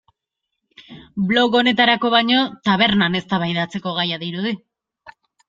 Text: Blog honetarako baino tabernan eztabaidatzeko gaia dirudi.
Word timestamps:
Blog 1.31 1.57
honetarako 1.59 2.11
baino 2.15 2.39
tabernan 2.69 3.19
eztabaidatzeko 3.21 3.95
gaia 4.01 4.21
dirudi. 4.27 4.57